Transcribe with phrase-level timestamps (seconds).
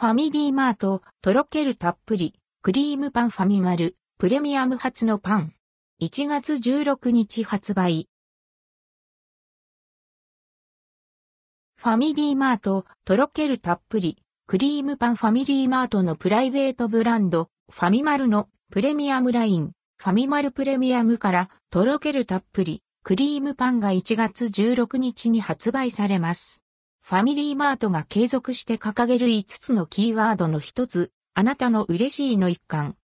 [0.00, 2.32] ファミリーマート、とろけるたっぷり、
[2.62, 5.52] クリームパンファミマル、プレミアム初のパン。
[6.00, 8.08] 1月16日発売。
[11.76, 14.16] ファミリーマート、とろけるたっぷり、
[14.46, 26.64] クリームパンファミリーマートのプライベートブランド、ファミマルのプレミアムライン、ファミマルプレミアムからとろけるたっぷり、クリームパンが1月16日に発売されます。
[27.02, 32.96] ファミリーマートが継続して掲げる5つのキーワードの一つ、あなたの嬉しいの一環。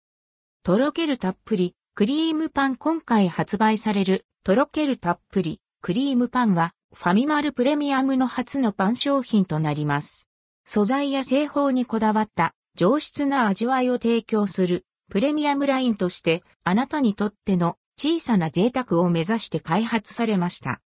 [0.63, 10.29] とろけるたっぷり、クリームパン今回発売される、とろけるたっぷり、クリームパンは、ファミマルプレミアムの初のパン商品となります。
[10.65, 20.81] 素材や製法にこだわった上質な味わいを提供するプレミアムラインとしてあなたにとっての小さな贅沢を目指して開発されました。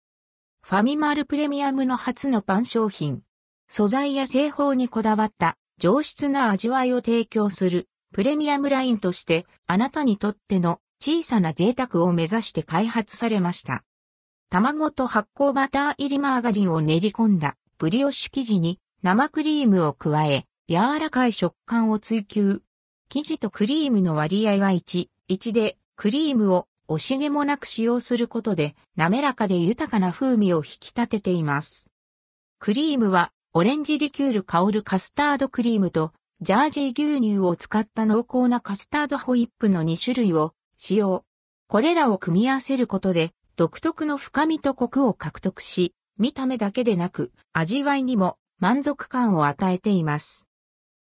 [0.70, 3.24] ファミマルプレミアムの初のパン商品。
[3.70, 13.84] 素材や製法にこだわった上質な味わいを提供するプレミアムラインとしてあなたにとっての小さな贅沢を目指して開発されました。
[14.52, 22.62] 卵と発酵バター入りマーガリンを練り込んだブリオッシュ生地に生クリームを加え柔らかい食感を追求。
[23.10, 31.88] 生地とクリームの割合は1、1でクリームを惜しげもなく使用することで滑らかで豊かな風味を引き立てています。
[32.58, 41.26] クリームはオレンジリキュール香るカスタードクリームとジャージー牛乳を使った濃厚なカスタードホイップの2種類を使用。
[41.68, 50.48] これらを組み合わせることで独特の深みとコクを獲得し、見た目だけでなく味わいにも満足感を与えています。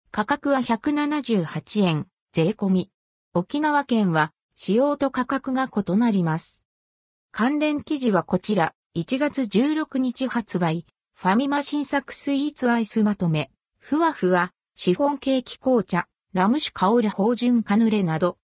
[0.09, 2.89] 価格は178円、税込み。
[3.36, 6.65] 沖縄県は仕様と価格が異なります。
[7.31, 17.01] 関連記事はこちら、1月16日発売、ファミマ新作スイーツアイスまとめ、ふわふわ、シフォンケーキ紅茶、ラム酒香。
[17.01, 18.33] る芳醇カヌレなど、